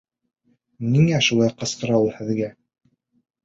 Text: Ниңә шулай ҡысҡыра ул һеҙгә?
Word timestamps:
Ниңә 0.95 1.21
шулай 1.29 1.55
ҡысҡыра 1.61 2.03
ул 2.07 2.13
һеҙгә? 2.19 2.53